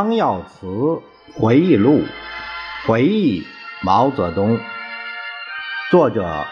[0.00, 1.02] 张耀祠
[1.34, 2.04] 回忆录，
[2.86, 3.44] 回忆
[3.82, 4.56] 毛泽东。
[5.90, 6.46] 作者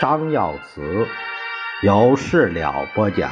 [0.00, 1.06] 张耀祠，
[1.82, 3.30] 由事了播讲。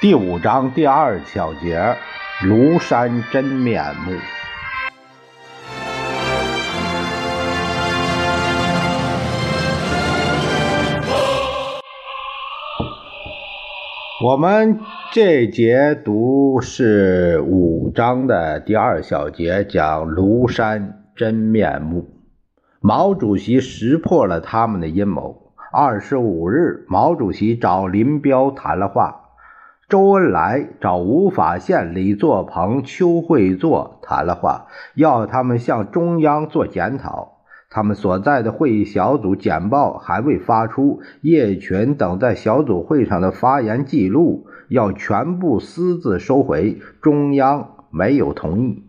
[0.00, 1.96] 第五章第二小节：
[2.42, 4.18] 庐山真面目。
[14.22, 14.80] 我们
[15.12, 22.06] 这节读是五章的第二小节，讲庐山真面目。
[22.80, 25.54] 毛主席识破了他们的阴谋。
[25.72, 29.30] 二十五日，毛主席找林彪谈了话，
[29.88, 37.39] 周恩来找吴法宪、李作鹏、邱会作谈了话，要他们向中央做检讨。
[37.72, 48.84] 他们所在的会议小组简报还未发出，叶群等在小组会上的发言记录要全部私自收回，中央没有同意。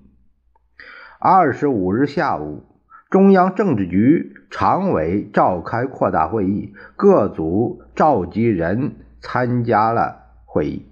[1.20, 2.64] 二十五日下午，
[3.12, 10.88] 中央政治局常委召开扩大会议，各组召集人参加了会议。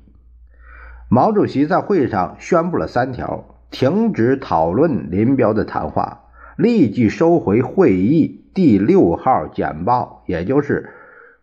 [1.09, 6.25] 毛主席在会上宣布了三条：停止讨论林彪的谈话。
[6.59, 10.89] 立即收回会议第六号简报，也就是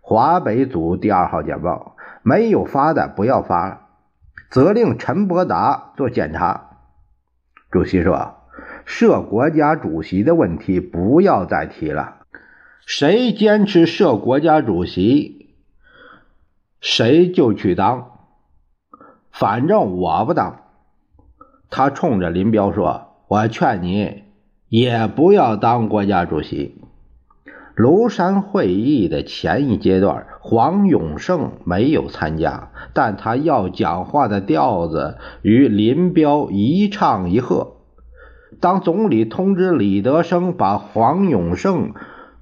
[0.03, 3.81] 华北组第二号简报，没有发的不要发了。
[4.51, 6.81] 责令陈伯达做检查。
[7.71, 8.35] 主席说
[8.85, 12.17] ：“设国家主席的问题不要再提了，
[12.85, 15.55] 谁坚持设国家主席，
[16.83, 18.19] 谁就去当，
[19.33, 20.61] 反正我不当。”
[21.71, 24.25] 他冲着林彪说：“我劝你。”
[24.69, 26.75] 也不要当国家主席。
[27.77, 37.75] 庐山会议的前一阶段，黄永胜没有参加，但他要讲话的调子与林彪一唱一和。
[38.59, 41.93] 当总理通知李德生把黄永胜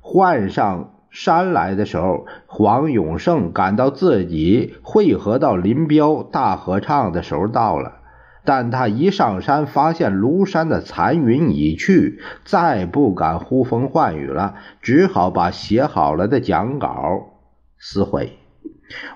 [0.01, 8.04] 换上山来的时候，黄永胜感到自己汇合到林彪大合唱的时候到了。
[8.45, 16.91] 但他一上山，发现庐山的残云已去，再不敢呼风唤雨了，只好把写好了的讲稿
[17.79, 18.39] 撕毁。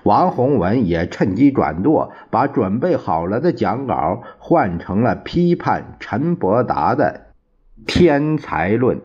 [0.01, 7.27] 王洪文也趁机转舵，把准备好了的讲稿换成了批判陈伯达的
[7.85, 8.99] 天才论。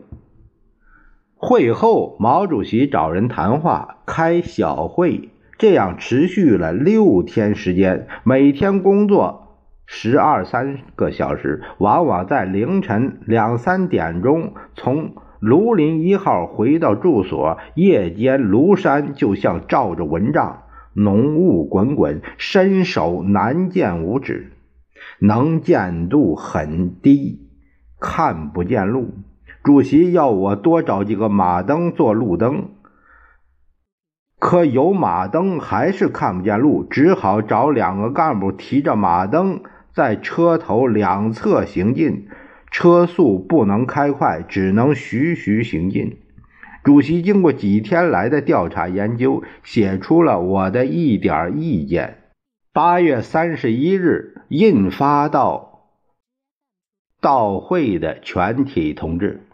[1.37, 9.44] 会后，毛主席找人谈话，开小会，这样持续了六天时间，每天工作。
[9.87, 17.59] 十二三个小时，往往在凌晨两三点钟从庐林一号回到住所。
[17.75, 20.63] 夜间，庐山就像罩着蚊帐，
[20.95, 24.53] 浓雾滚滚，伸手难见五指，
[25.21, 27.51] 能见度很低，
[28.01, 29.15] 看不见路。
[29.63, 32.71] 主席要我多找几个马灯做路灯。
[34.39, 39.61] 可有马灯还是看不见路，只好找两个干部提着马灯
[39.95, 42.29] 在车头两侧行进，
[42.71, 46.19] 车速不能开快，只能徐徐行进。
[46.83, 52.19] 主席经过几天来的调查研究，写出了我的一点意见。
[52.73, 55.91] 八月三十一日印发到
[57.21, 59.47] 到会的全体同志。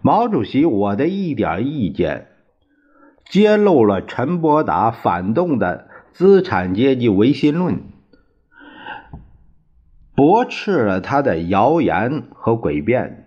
[0.00, 2.28] 毛主席，我的一点意见，
[3.28, 7.80] 揭露了陈伯达反动的资产阶级唯心论，
[10.14, 13.23] 驳斥了他的谣言和诡辩，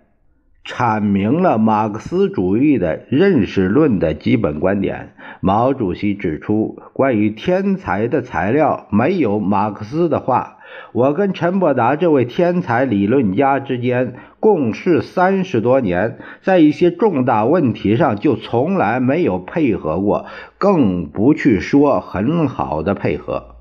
[0.68, 5.14] 阐明了马克思主义的认识论的基本观点。
[5.40, 10.58] 毛主席指出，关于天才的材料没有马克思的话。
[10.92, 20.26] 我跟陈伯达这位天才理论家之间共事三十多年，在一些重大问题上就从来没有配合过，
[20.58, 23.56] 更不去说很好的配合。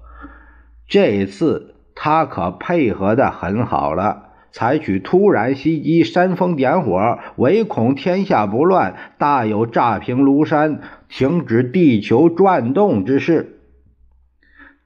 [0.89, 13.53] 这一次他可配合的很好了，采取突然袭击、煽风点火，唯恐天下不乱，大有炸平庐山、停止地球转动之势。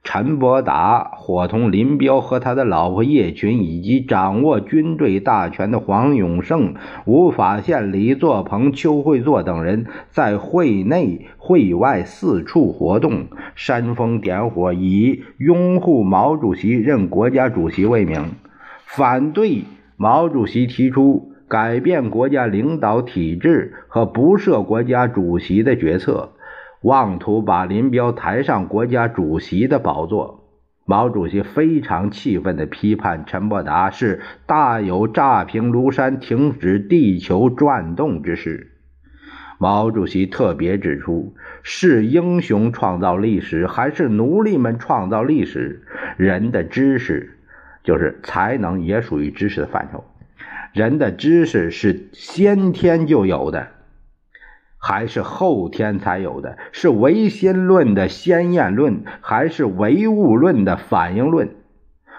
[0.04, 6.74] 陈伯达伙同林彪和他的老婆叶群，以及掌握军队大权的黄永胜、
[7.04, 18.32] 吴法宪、李作鹏、邱会作等人，在会内会外四处活动，煽风点火，以拥护毛主席任国家主席为名，
[18.94, 19.64] 反对
[19.96, 26.32] 毛主席提出改变国家领导体制和不设国家主席的决策，
[26.82, 30.44] 妄图把林彪抬上国家主席的宝座。
[30.84, 38.72] 毛主席非常气愤地批判陈伯达是大有炸平庐山、停止地球转动之势。
[39.58, 45.82] 毛主席特别指出：是英雄创造历史，还是奴隶们创造历史？
[46.18, 47.38] 人的知识，
[47.82, 50.04] 就是才能，也属于知识的范畴。
[50.72, 53.68] 人的知识是先天就有的。
[54.84, 61.50] 还是后天才有的，是唯心论的先验论，还是唯物论的反应论？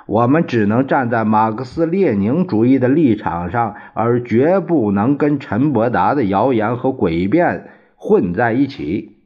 [0.05, 9.17] 我们只能站在马克思列宁主义的立场上，而绝不能跟陈伯达的谣言和诡辩混在一起。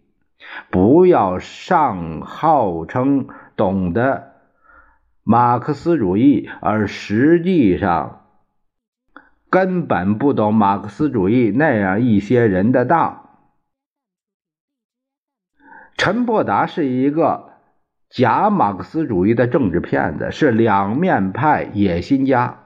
[0.71, 4.26] 不要上号称懂得
[5.29, 8.21] 马克思主义，而实际上
[9.49, 13.27] 根本不懂马克思主义那样一些人的当。
[15.97, 17.49] 陈伯达是一个
[18.09, 22.59] 假马克思主义的政治骗子，是两面派野心家。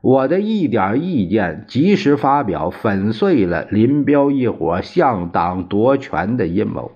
[0.00, 6.92] 我的一点意见及时发表，粉碎了林彪一伙向党夺权的阴谋。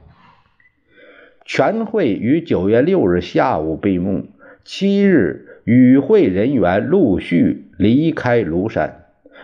[1.44, 4.29] 全会于九月六日下午闭幕，
[4.64, 9.02] 七日与会人员陆续离开庐山。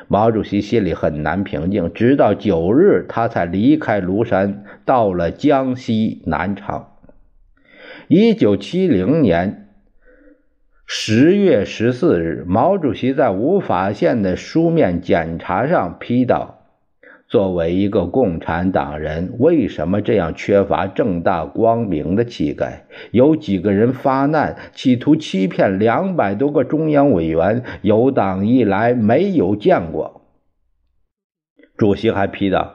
[0.08, 6.96] 毛主席心里很难平静，直到九日，他才离开庐山，到了江西南昌。
[8.08, 9.68] 一九七零年
[10.86, 16.59] 十月十四日，毛主席在无法县的书面检查上批道。
[17.30, 22.86] 作为一个共产党人，为什么这样缺乏正大光明的气概？
[23.12, 30.22] 有几个人发难，企图欺骗两百多个中央委员，有党以来没有见过。
[31.76, 32.74] 主席还批道：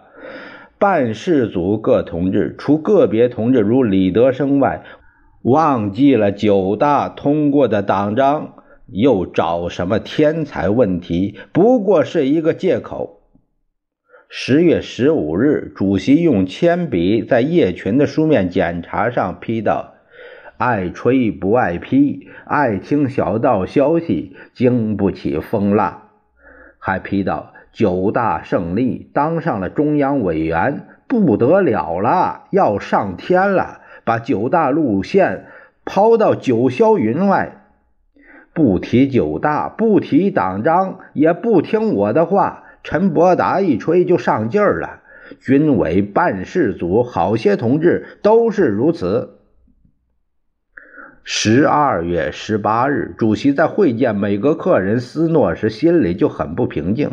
[0.79, 4.85] 办事组各同志，除个别同志如李德生外，
[5.41, 8.53] 忘记了九大通过的党章，
[8.87, 11.37] 又找什么天才问题？
[11.51, 13.19] 不过是一个借口。
[14.27, 19.93] 十月十五日，主席用铅笔在叶群的书面检查上批道
[20.57, 26.09] ：“爱吹不爱批，爱听小道消息，经不起风浪。”
[26.79, 35.45] 还批道：“九大胜利，当上了中央委员，不得了了，要上天了，把九大路线
[35.85, 37.61] 抛到九霄云外，
[38.53, 45.01] 不提九大，不提党章，也不听我的话。”陈伯达一吹就上劲儿了，
[45.39, 49.39] 军委办事组好些同志都是如此。
[51.23, 57.09] 十二月十八日，主席在会见美国客人斯诺时，心里就很不平静。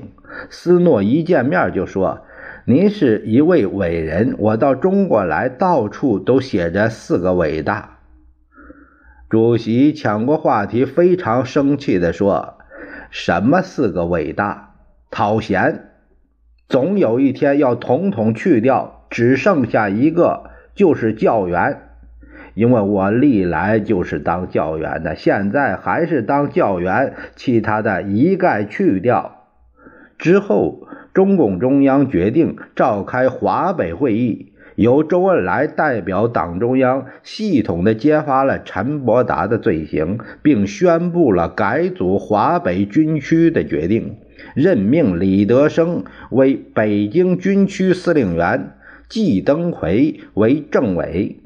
[0.51, 2.21] 斯诺一见面就说
[2.69, 8.01] ：“您是一位伟人，我到中国来，到处都写着四个伟大。”
[9.31, 12.59] 主席抢过话题，非常生气地说
[13.09, 14.69] ：“什么四个伟大？”
[15.13, 15.91] 讨嫌，
[16.69, 21.83] 总有一天要统统去掉，只剩下一个，就是教员。
[22.55, 29.49] 因为我历来就是当教员的，现在还是当教员，其他的一概去掉。
[30.17, 44.17] 之后，中共中央决定召开华北会议，由周恩来代表党中央，系统的揭发了陈伯达的罪行，并宣布了改组华北军区的决定。
[44.55, 48.73] 任命李德生为北京军区司令员，
[49.09, 51.37] 季登奎为政委，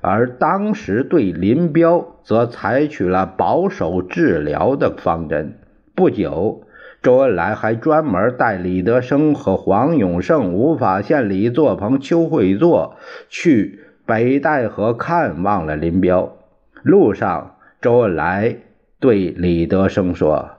[0.00, 5.54] 而当时对林彪则采取了保守治疗的方针。
[5.94, 6.62] 不久，
[7.02, 12.96] 周恩来还专门带李德生和黄永胜、吴法宪、李作鹏、邱会作
[13.30, 16.36] 去北戴河看望了林彪。
[16.82, 18.56] 路上，周恩来
[18.98, 20.50] 对李德生说。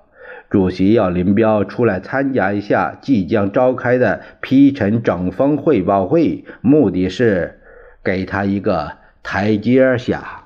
[0.49, 7.61] 主席要林彪出来参加一下即将召开的批陈整风汇报会，目的是
[8.03, 8.93] 给他一个
[9.23, 10.40] 台阶下。